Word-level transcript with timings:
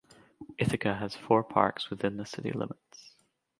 Ithaca 0.57 0.95
has 0.95 1.15
four 1.15 1.43
parks 1.43 1.91
within 1.91 2.17
the 2.17 2.25
city 2.25 2.51
limits. 2.51 3.13